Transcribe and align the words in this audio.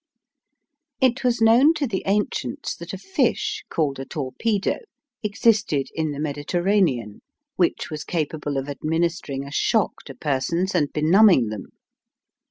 It 0.99 1.23
was 1.23 1.43
known 1.43 1.75
to 1.75 1.85
the 1.85 2.01
ancients 2.07 2.75
that 2.77 2.91
a 2.91 2.97
fish 2.97 3.63
called 3.69 3.99
a 3.99 4.05
torpedo 4.05 4.79
existed 5.21 5.89
in 5.93 6.09
the 6.11 6.19
Mediterranean 6.19 7.21
which 7.55 7.91
was 7.91 8.03
capable 8.03 8.57
of 8.57 8.67
administering 8.67 9.45
a 9.45 9.51
shock 9.51 10.01
to 10.05 10.15
persons 10.15 10.73
and 10.73 10.91
benumbing 10.91 11.49
them. 11.49 11.67